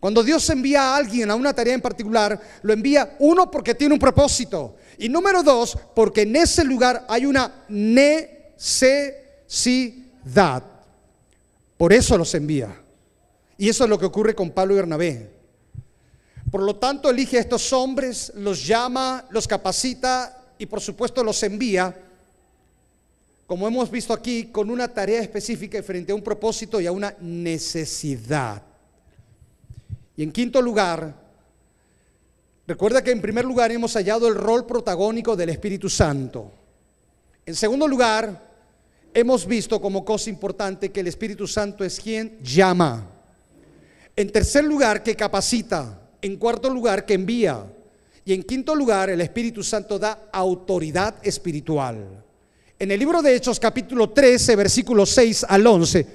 [0.00, 3.94] Cuando Dios envía a alguien a una tarea en particular, lo envía uno porque tiene
[3.94, 9.02] un propósito y número dos porque en ese lugar hay una necesidad.
[11.76, 12.80] Por eso los envía.
[13.56, 15.30] Y eso es lo que ocurre con Pablo y Bernabé.
[16.50, 21.42] Por lo tanto, elige a estos hombres, los llama, los capacita y por supuesto los
[21.42, 21.94] envía,
[23.48, 27.14] como hemos visto aquí, con una tarea específica frente a un propósito y a una
[27.18, 28.62] necesidad.
[30.14, 31.14] Y en quinto lugar,
[32.66, 36.52] recuerda que en primer lugar hemos hallado el rol protagónico del Espíritu Santo.
[37.46, 38.38] En segundo lugar,
[39.14, 43.10] hemos visto como cosa importante que el Espíritu Santo es quien llama.
[44.14, 45.98] En tercer lugar, que capacita.
[46.20, 47.64] En cuarto lugar, que envía.
[48.26, 52.27] Y en quinto lugar, el Espíritu Santo da autoridad espiritual.
[52.80, 56.06] En el libro de Hechos capítulo 13, versículo 6 al 11,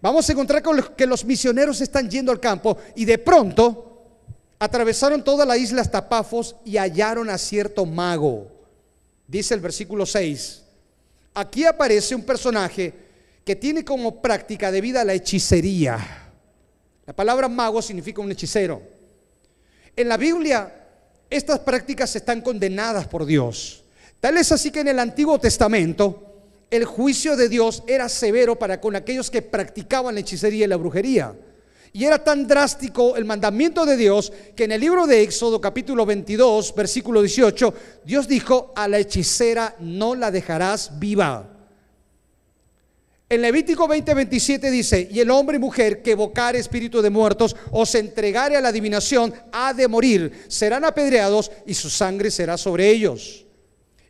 [0.00, 0.62] Vamos a encontrar
[0.96, 4.02] que los misioneros están yendo al campo y de pronto
[4.58, 8.50] atravesaron toda la isla hasta Pafos y hallaron a cierto mago.
[9.28, 10.62] Dice el versículo 6.
[11.34, 12.92] Aquí aparece un personaje
[13.44, 15.98] que tiene como práctica de vida la hechicería.
[17.06, 18.82] La palabra mago significa un hechicero.
[19.94, 20.72] En la Biblia
[21.30, 23.81] estas prácticas están condenadas por Dios.
[24.22, 26.22] Tal es así que en el Antiguo Testamento
[26.70, 30.76] el juicio de Dios era severo para con aquellos que practicaban la hechicería y la
[30.76, 31.34] brujería.
[31.92, 36.06] Y era tan drástico el mandamiento de Dios que en el libro de Éxodo capítulo
[36.06, 41.50] 22, versículo 18, Dios dijo, a la hechicera no la dejarás viva.
[43.28, 47.56] En Levítico 20, 27 dice, y el hombre y mujer que evocare espíritu de muertos
[47.72, 52.56] o se entregare a la adivinación ha de morir, serán apedreados y su sangre será
[52.56, 53.46] sobre ellos.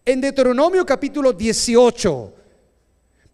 [0.05, 2.35] En Deuteronomio capítulo 18,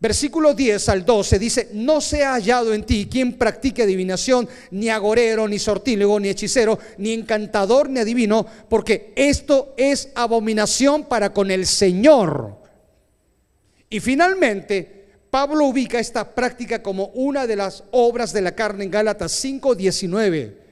[0.00, 4.90] Versículo 10 al 12 dice, no se ha hallado en ti quien practique adivinación, ni
[4.90, 11.50] agorero, ni sortílego, ni hechicero, ni encantador, ni adivino, porque esto es abominación para con
[11.50, 12.58] el Señor.
[13.90, 18.92] Y finalmente, Pablo ubica esta práctica como una de las obras de la carne en
[18.92, 20.67] Gálatas 5:19.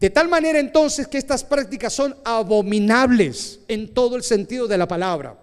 [0.00, 4.88] De tal manera entonces que estas prácticas son abominables en todo el sentido de la
[4.88, 5.38] palabra.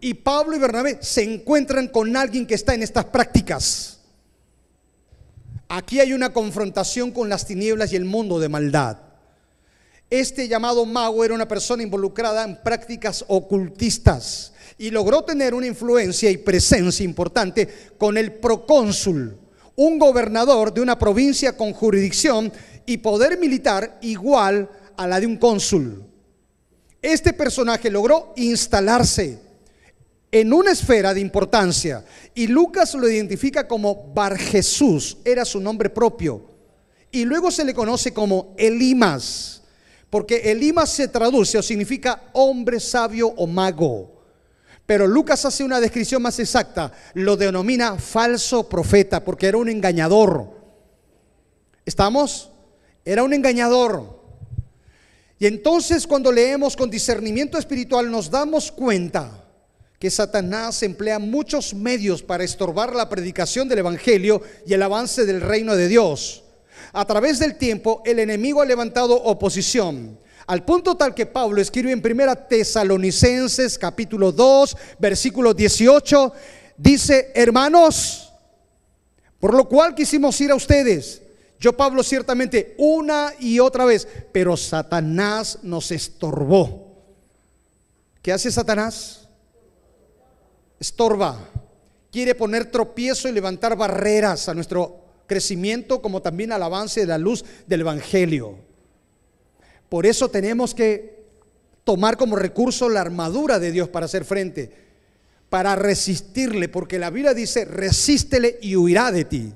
[0.00, 4.00] Y Pablo y Bernabé se encuentran con alguien que está en estas prácticas.
[5.68, 8.98] Aquí hay una confrontación con las tinieblas y el mundo de maldad.
[10.08, 16.30] Este llamado mago era una persona involucrada en prácticas ocultistas y logró tener una influencia
[16.30, 19.36] y presencia importante con el procónsul,
[19.74, 22.52] un gobernador de una provincia con jurisdicción
[22.86, 26.04] y poder militar igual a la de un cónsul.
[27.02, 29.46] Este personaje logró instalarse
[30.30, 32.04] en una esfera de importancia.
[32.34, 36.44] Y Lucas lo identifica como Bar Jesús, era su nombre propio.
[37.10, 39.62] Y luego se le conoce como Elimas,
[40.10, 44.12] porque Elimas se traduce o significa hombre sabio o mago.
[44.84, 50.50] Pero Lucas hace una descripción más exacta, lo denomina falso profeta, porque era un engañador.
[51.84, 52.50] ¿Estamos?
[53.06, 54.20] Era un engañador.
[55.38, 59.44] Y entonces cuando leemos con discernimiento espiritual nos damos cuenta
[60.00, 65.40] que Satanás emplea muchos medios para estorbar la predicación del Evangelio y el avance del
[65.40, 66.42] reino de Dios.
[66.92, 71.92] A través del tiempo, el enemigo ha levantado oposición, al punto tal que Pablo escribe
[71.92, 76.32] en Primera Tesalonicenses capítulo 2, versículo 18,
[76.76, 78.32] dice, hermanos,
[79.38, 81.22] por lo cual quisimos ir a ustedes.
[81.58, 86.94] Yo, Pablo, ciertamente una y otra vez, pero Satanás nos estorbó.
[88.22, 89.26] ¿Qué hace Satanás?
[90.78, 91.38] estorba,
[92.10, 97.18] quiere poner tropiezo y levantar barreras a nuestro crecimiento como también al avance de la
[97.18, 98.58] luz del Evangelio.
[99.88, 101.24] Por eso tenemos que
[101.84, 104.72] tomar como recurso la armadura de Dios para hacer frente,
[105.48, 109.54] para resistirle, porque la Biblia dice, resístele y huirá de ti.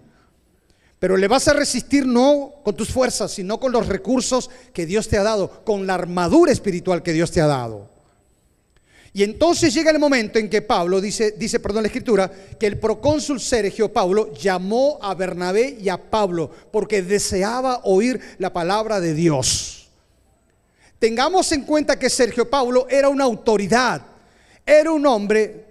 [1.01, 5.09] Pero le vas a resistir no con tus fuerzas, sino con los recursos que Dios
[5.09, 7.89] te ha dado, con la armadura espiritual que Dios te ha dado.
[9.15, 12.79] Y entonces llega el momento en que Pablo, dice, dice, perdón, la escritura, que el
[12.79, 19.15] procónsul Sergio Pablo llamó a Bernabé y a Pablo porque deseaba oír la palabra de
[19.15, 19.89] Dios.
[20.99, 24.03] Tengamos en cuenta que Sergio Pablo era una autoridad,
[24.67, 25.65] era un hombre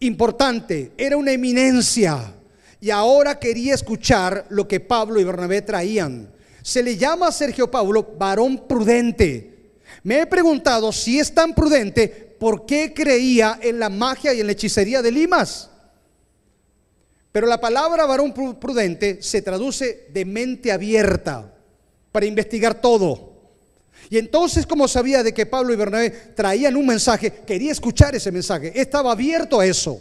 [0.00, 2.34] importante, era una eminencia
[2.80, 6.30] y ahora quería escuchar lo que Pablo y Bernabé traían.
[6.62, 9.72] Se le llama a Sergio Pablo varón prudente.
[10.02, 14.46] Me he preguntado si es tan prudente por qué creía en la magia y en
[14.46, 15.70] la hechicería de Limas.
[17.32, 21.52] Pero la palabra varón prudente se traduce de mente abierta
[22.12, 23.28] para investigar todo.
[24.10, 28.32] Y entonces, como sabía de que Pablo y Bernabé traían un mensaje, quería escuchar ese
[28.32, 30.00] mensaje, estaba abierto a eso.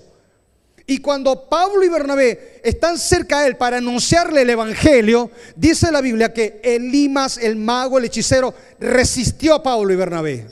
[0.90, 6.00] Y cuando Pablo y Bernabé están cerca a él para anunciarle el Evangelio, dice la
[6.00, 10.48] Biblia que Elimas, el mago, el hechicero, resistió a Pablo y Bernabé.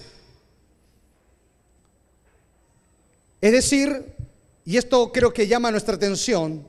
[3.39, 4.13] Es decir,
[4.65, 6.67] y esto creo que llama nuestra atención,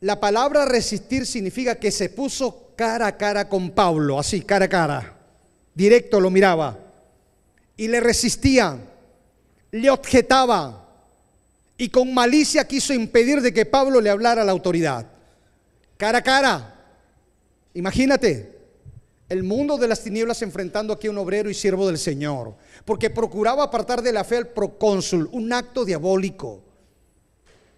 [0.00, 4.68] la palabra resistir significa que se puso cara a cara con Pablo, así, cara a
[4.68, 5.18] cara,
[5.74, 6.78] directo lo miraba,
[7.76, 8.78] y le resistía,
[9.70, 10.83] le objetaba,
[11.76, 15.06] y con malicia quiso impedir de que Pablo le hablara a la autoridad.
[15.96, 16.74] Cara a cara,
[17.74, 18.54] imagínate,
[19.28, 23.10] el mundo de las tinieblas enfrentando aquí a un obrero y siervo del Señor, porque
[23.10, 26.62] procuraba apartar de la fe al procónsul, un acto diabólico.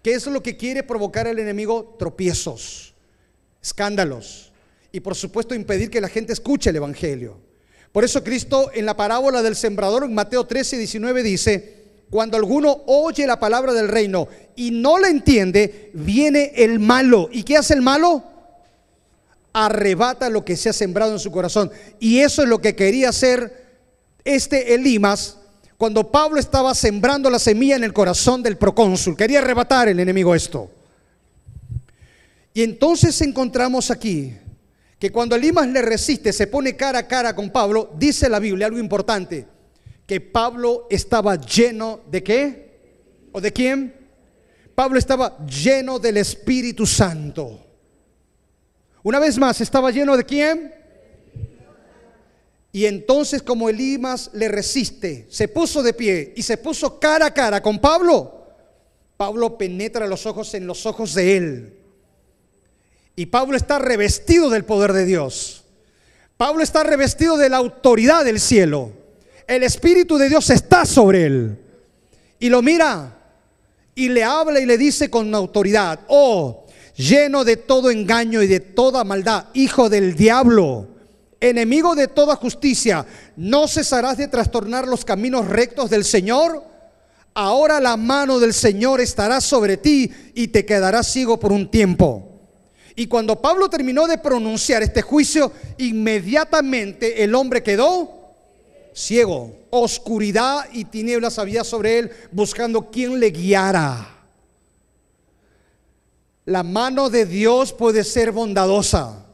[0.03, 1.95] ¿Qué es lo que quiere provocar el enemigo?
[1.97, 2.93] Tropiezos,
[3.61, 4.51] escándalos
[4.91, 7.39] y por supuesto impedir que la gente escuche el Evangelio.
[7.91, 11.76] Por eso Cristo en la parábola del sembrador en Mateo 13, 19 dice,
[12.09, 17.29] cuando alguno oye la palabra del reino y no la entiende, viene el malo.
[17.31, 18.23] ¿Y qué hace el malo?
[19.65, 21.71] arrebata lo que se ha sembrado en su corazón.
[21.99, 23.65] Y eso es lo que quería hacer
[24.23, 25.37] este Elimas
[25.77, 29.15] cuando Pablo estaba sembrando la semilla en el corazón del procónsul.
[29.15, 30.69] Quería arrebatar el enemigo esto.
[32.53, 34.33] Y entonces encontramos aquí
[34.99, 38.65] que cuando Elimas le resiste, se pone cara a cara con Pablo, dice la Biblia
[38.65, 39.45] algo importante,
[40.07, 42.79] que Pablo estaba lleno de qué?
[43.33, 43.93] ¿O de quién?
[44.73, 47.59] Pablo estaba lleno del Espíritu Santo.
[49.03, 50.73] Una vez más, ¿estaba lleno de quién?
[52.71, 57.33] Y entonces como Elimas le resiste, se puso de pie y se puso cara a
[57.33, 58.45] cara con Pablo,
[59.17, 61.73] Pablo penetra los ojos en los ojos de él.
[63.15, 65.65] Y Pablo está revestido del poder de Dios.
[66.37, 68.91] Pablo está revestido de la autoridad del cielo.
[69.47, 71.57] El Espíritu de Dios está sobre él.
[72.37, 73.17] Y lo mira
[73.95, 78.59] y le habla y le dice con autoridad, oh, lleno de todo engaño y de
[78.59, 80.87] toda maldad, hijo del diablo,
[81.39, 83.05] enemigo de toda justicia,
[83.37, 86.63] ¿no cesarás de trastornar los caminos rectos del Señor?
[87.33, 92.33] Ahora la mano del Señor estará sobre ti y te quedarás ciego por un tiempo.
[92.95, 98.16] Y cuando Pablo terminó de pronunciar este juicio, inmediatamente el hombre quedó
[98.97, 99.55] ciego.
[99.69, 104.15] Oscuridad y tinieblas había sobre él buscando quien le guiara.
[106.45, 109.25] La mano de Dios puede ser bondadosa,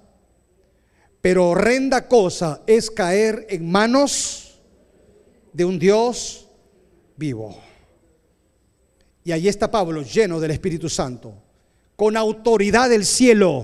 [1.21, 4.59] pero horrenda cosa es caer en manos
[5.53, 6.47] de un Dios
[7.15, 7.55] vivo.
[9.23, 11.33] Y ahí está Pablo lleno del Espíritu Santo,
[11.95, 13.63] con autoridad del cielo,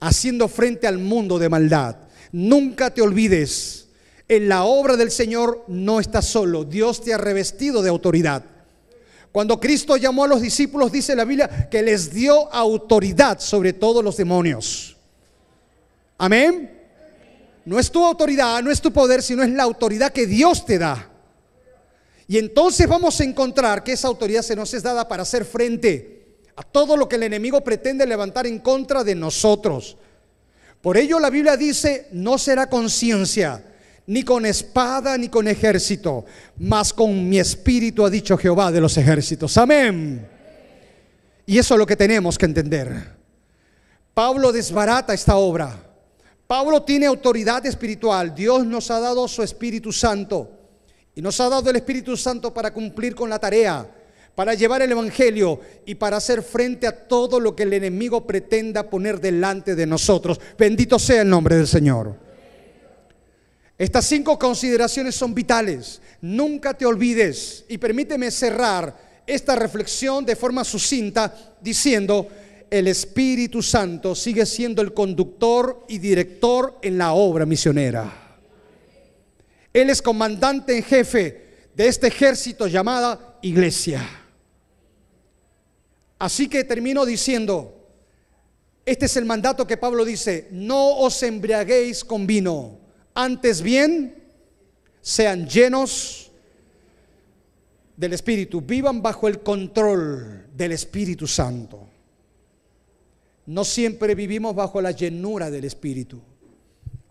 [0.00, 1.96] haciendo frente al mundo de maldad.
[2.32, 3.81] Nunca te olvides,
[4.28, 8.44] en la obra del Señor no estás solo, Dios te ha revestido de autoridad.
[9.32, 14.04] Cuando Cristo llamó a los discípulos, dice la Biblia, que les dio autoridad sobre todos
[14.04, 14.96] los demonios.
[16.18, 16.80] Amén.
[17.64, 20.78] No es tu autoridad, no es tu poder, sino es la autoridad que Dios te
[20.78, 21.08] da.
[22.28, 26.36] Y entonces vamos a encontrar que esa autoridad se nos es dada para hacer frente
[26.54, 29.96] a todo lo que el enemigo pretende levantar en contra de nosotros.
[30.82, 33.64] Por ello la Biblia dice, no será conciencia
[34.06, 36.24] ni con espada ni con ejército,
[36.58, 39.56] mas con mi espíritu ha dicho Jehová de los ejércitos.
[39.56, 40.26] Amén.
[41.46, 43.16] Y eso es lo que tenemos que entender.
[44.14, 45.74] Pablo desbarata esta obra.
[46.46, 48.34] Pablo tiene autoridad espiritual.
[48.34, 50.50] Dios nos ha dado su Espíritu Santo.
[51.14, 53.86] Y nos ha dado el Espíritu Santo para cumplir con la tarea,
[54.34, 58.88] para llevar el Evangelio y para hacer frente a todo lo que el enemigo pretenda
[58.88, 60.40] poner delante de nosotros.
[60.58, 62.31] Bendito sea el nombre del Señor.
[63.82, 66.00] Estas cinco consideraciones son vitales.
[66.20, 67.64] Nunca te olvides.
[67.68, 72.28] Y permíteme cerrar esta reflexión de forma sucinta diciendo,
[72.70, 78.38] el Espíritu Santo sigue siendo el conductor y director en la obra misionera.
[79.72, 84.08] Él es comandante en jefe de este ejército llamada iglesia.
[86.20, 87.90] Así que termino diciendo,
[88.86, 92.81] este es el mandato que Pablo dice, no os embriaguéis con vino
[93.14, 94.22] antes bien,
[95.00, 96.30] sean llenos
[97.96, 101.88] del Espíritu, vivan bajo el control del Espíritu Santo.
[103.46, 106.20] No siempre vivimos bajo la llenura del Espíritu.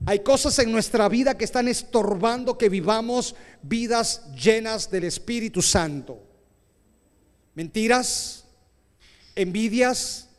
[0.05, 6.23] Hay cosas en nuestra vida que están estorbando que vivamos vidas llenas del Espíritu Santo.
[7.53, 8.45] Mentiras,
[9.35, 10.29] envidias,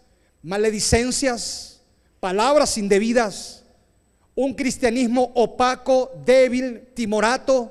[0.42, 1.80] maledicencias,
[2.18, 3.61] palabras indebidas
[4.35, 7.70] un cristianismo opaco, débil, timorato,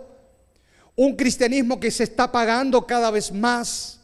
[0.95, 3.99] un cristianismo que se está pagando cada vez más.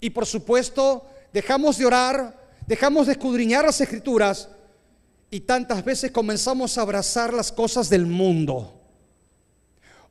[0.00, 4.48] Y por supuesto, dejamos de orar, dejamos de escudriñar las escrituras
[5.30, 8.74] y tantas veces comenzamos a abrazar las cosas del mundo.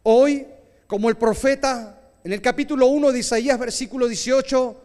[0.03, 0.45] Hoy,
[0.87, 4.81] como el profeta en el capítulo 1 de Isaías, versículo 18,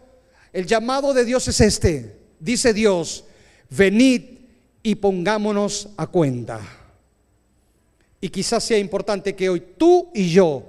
[0.53, 2.17] el llamado de Dios es este.
[2.39, 3.25] Dice Dios,
[3.71, 4.23] venid
[4.83, 6.82] y pongámonos a cuenta.
[8.23, 10.63] Y quizás sea importante que hoy tú y yo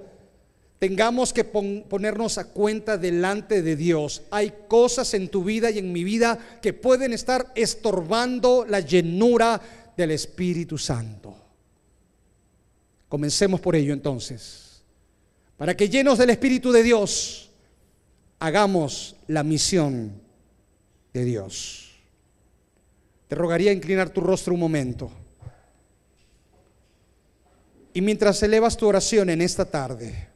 [0.80, 4.24] tengamos que ponernos a cuenta delante de Dios.
[4.32, 9.62] Hay cosas en tu vida y en mi vida que pueden estar estorbando la llenura
[9.96, 11.36] del Espíritu Santo.
[13.08, 14.82] Comencemos por ello entonces.
[15.56, 17.52] Para que llenos del Espíritu de Dios,
[18.40, 20.12] hagamos la misión
[21.14, 21.92] de Dios.
[23.28, 25.12] Te rogaría inclinar tu rostro un momento.
[27.94, 30.28] Y mientras elevas tu oración en esta tarde,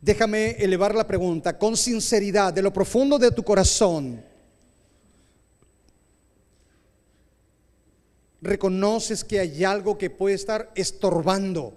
[0.00, 4.24] déjame elevar la pregunta con sinceridad, de lo profundo de tu corazón.
[8.40, 11.74] ¿Reconoces que hay algo que puede estar estorbando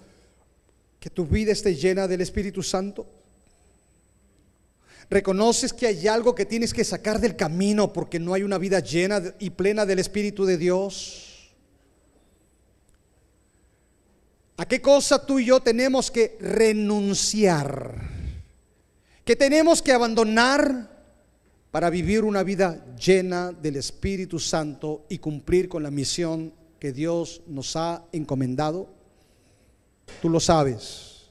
[1.00, 3.06] que tu vida esté llena del Espíritu Santo?
[5.12, 8.80] ¿Reconoces que hay algo que tienes que sacar del camino porque no hay una vida
[8.80, 11.25] llena y plena del Espíritu de Dios?
[14.58, 18.10] ¿A qué cosa tú y yo tenemos que renunciar?
[19.26, 20.90] ¿Qué tenemos que abandonar
[21.72, 27.42] para vivir una vida llena del Espíritu Santo y cumplir con la misión que Dios
[27.48, 28.88] nos ha encomendado?
[30.22, 31.26] Tú lo sabes.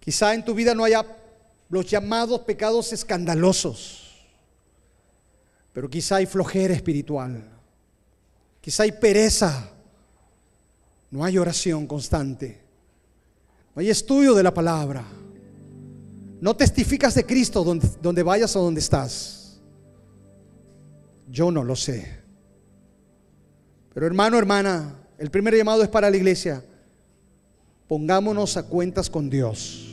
[0.00, 1.04] Quizá en tu vida no haya
[1.68, 4.26] los llamados pecados escandalosos,
[5.72, 7.44] pero quizá hay flojera espiritual,
[8.60, 9.72] quizá hay pereza,
[11.16, 12.60] no hay oración constante,
[13.74, 15.02] no hay estudio de la palabra,
[16.42, 19.58] no testificas de Cristo donde, vayas o donde estás.
[21.30, 22.06] Yo no lo sé.
[23.94, 26.62] Pero hermano, hermana, el primer llamado es para la iglesia.
[27.88, 29.86] Pongámonos a cuentas con Dios.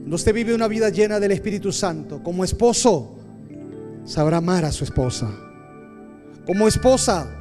[0.00, 3.16] Cuando usted vive una vida llena del Espíritu Santo, como esposo,
[4.04, 5.30] sabrá amar a su esposa.
[6.44, 7.39] Como esposa,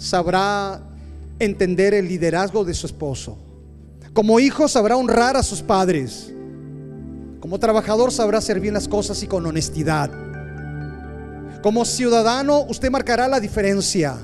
[0.00, 0.80] sabrá
[1.38, 3.36] entender el liderazgo de su esposo.
[4.14, 6.32] Como hijo, sabrá honrar a sus padres.
[7.38, 10.10] Como trabajador, sabrá hacer bien las cosas y con honestidad.
[11.62, 14.16] Como ciudadano, usted marcará la diferencia.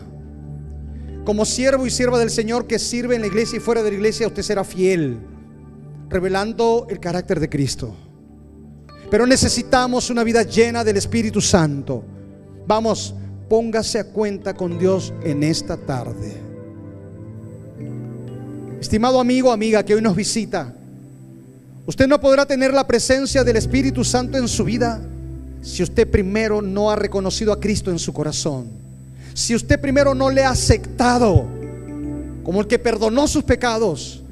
[1.25, 3.97] Como siervo y sierva del Señor que sirve en la iglesia y fuera de la
[3.97, 5.19] iglesia, usted será fiel,
[6.09, 7.95] revelando el carácter de Cristo.
[9.11, 12.03] Pero necesitamos una vida llena del Espíritu Santo.
[12.67, 13.15] Vamos,
[13.49, 16.35] póngase a cuenta con Dios en esta tarde.
[18.81, 20.75] Estimado amigo, amiga que hoy nos visita,
[21.87, 25.01] usted no podrá tener la presencia del Espíritu Santo en su vida
[25.63, 28.69] si usted primero no ha reconocido a Cristo en su corazón,
[29.35, 31.47] si usted primero no le ha aceptado
[32.45, 34.23] como el que perdonó sus pecados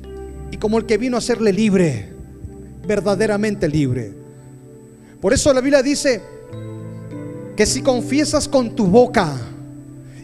[0.52, 2.12] y como el que vino a hacerle libre,
[2.86, 4.12] verdaderamente libre.
[5.20, 6.22] Por eso la Biblia dice
[7.56, 9.36] que si confiesas con tu boca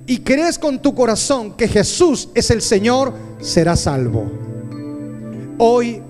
[0.06, 4.30] y crees con tu corazón que Jesús es el Señor, serás salvo.
[5.58, 6.02] Hoy,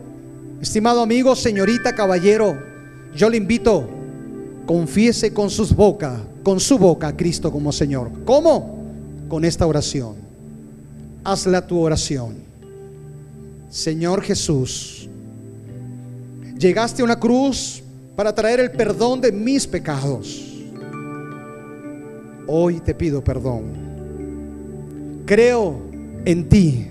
[0.61, 2.57] estimado amigo, señorita, caballero,
[3.15, 4.01] yo le invito
[4.71, 8.09] confiese con sus boca, con su boca a Cristo como Señor.
[8.25, 8.79] ¿Cómo?
[9.29, 10.15] Con esta oración.
[11.25, 12.37] Hazla tu oración.
[13.69, 15.09] Señor Jesús,
[16.57, 17.83] llegaste a una cruz
[18.15, 20.50] para traer el perdón de mis pecados.
[22.53, 25.23] Hoy te pido perdón.
[25.25, 25.81] Creo
[26.25, 26.89] en ti.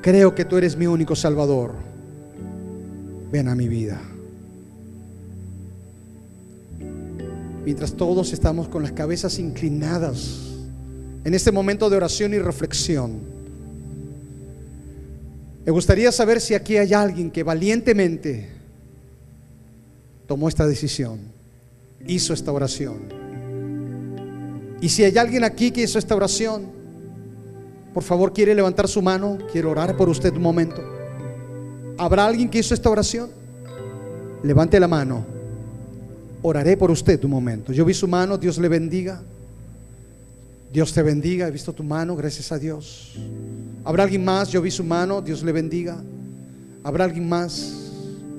[0.00, 1.72] Creo que tú eres mi único Salvador.
[3.32, 4.00] Ven a mi vida.
[7.64, 10.40] mientras todos estamos con las cabezas inclinadas
[11.24, 13.20] en este momento de oración y reflexión.
[15.64, 18.48] Me gustaría saber si aquí hay alguien que valientemente
[20.26, 21.20] tomó esta decisión,
[22.06, 23.21] hizo esta oración.
[24.82, 26.66] Y si hay alguien aquí que hizo esta oración,
[27.94, 30.82] por favor quiere levantar su mano, quiero orar por usted un momento.
[31.96, 33.30] ¿Habrá alguien que hizo esta oración?
[34.42, 35.32] Levante la mano
[36.42, 37.72] oraré por usted un momento.
[37.72, 39.22] Yo vi su mano, Dios le bendiga.
[40.72, 43.14] Dios te bendiga, he visto tu mano, gracias a Dios.
[43.84, 44.48] ¿Habrá alguien más?
[44.50, 46.02] Yo vi su mano, Dios le bendiga.
[46.82, 47.72] ¿Habrá alguien más?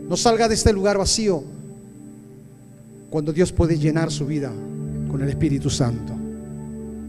[0.10, 1.44] No salga de este lugar vacío
[3.10, 4.52] cuando Dios puede llenar su vida
[5.10, 6.23] con el Espíritu Santo.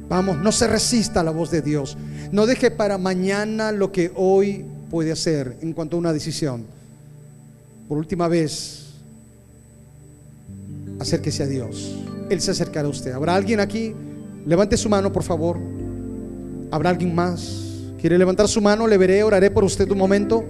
[0.09, 1.97] Vamos, no se resista a la voz de Dios.
[2.31, 6.65] No deje para mañana lo que hoy puede hacer en cuanto a una decisión.
[7.89, 8.87] Por última vez,
[10.99, 11.97] acérquese a Dios.
[12.31, 13.13] Él se acercará a usted.
[13.13, 13.95] ¿Habrá alguien aquí?
[14.47, 15.59] Levante su mano, por favor.
[16.71, 17.63] ¿Habrá alguien más?
[18.01, 18.87] ¿Quiere levantar su mano?
[18.87, 20.45] Le veré, oraré por usted un momento.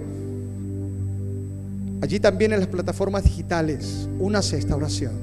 [2.01, 5.13] Allí también en las plataformas digitales, únase esta oración.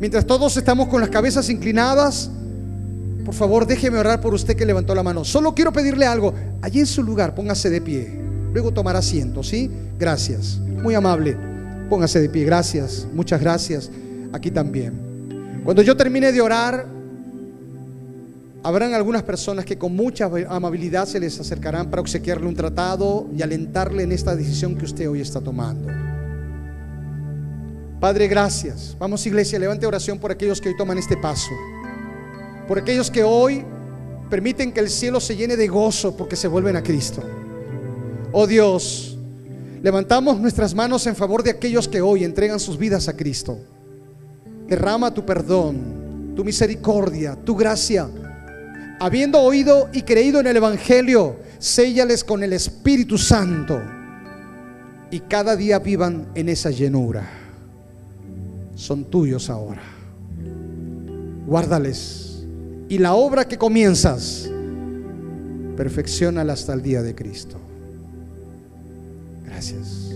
[0.00, 2.30] Mientras todos estamos con las cabezas inclinadas,
[3.28, 5.22] por favor déjeme orar por usted que levantó la mano.
[5.22, 6.32] Solo quiero pedirle algo.
[6.62, 8.10] Allí en su lugar, póngase de pie.
[8.54, 9.70] Luego tomar asiento, ¿sí?
[9.98, 10.56] Gracias.
[10.56, 11.36] Muy amable.
[11.90, 12.46] Póngase de pie.
[12.46, 13.06] Gracias.
[13.12, 13.90] Muchas gracias
[14.32, 15.60] aquí también.
[15.62, 16.86] Cuando yo termine de orar,
[18.62, 23.42] habrán algunas personas que con mucha amabilidad se les acercarán para obsequiarle un tratado y
[23.42, 25.86] alentarle en esta decisión que usted hoy está tomando.
[28.00, 28.96] Padre, gracias.
[28.98, 31.50] Vamos iglesia, levante oración por aquellos que hoy toman este paso.
[32.68, 33.64] Por aquellos que hoy
[34.28, 37.22] permiten que el cielo se llene de gozo porque se vuelven a Cristo.
[38.30, 39.16] Oh Dios,
[39.82, 43.58] levantamos nuestras manos en favor de aquellos que hoy entregan sus vidas a Cristo.
[44.66, 48.06] Derrama tu perdón, tu misericordia, tu gracia.
[49.00, 53.80] Habiendo oído y creído en el Evangelio, séllales con el Espíritu Santo
[55.10, 57.26] y cada día vivan en esa llenura.
[58.74, 59.82] Son tuyos ahora.
[61.46, 62.27] Guárdales.
[62.88, 64.48] Y la obra que comienzas,
[65.76, 67.58] perfeccionala hasta el día de Cristo.
[69.44, 70.07] Gracias.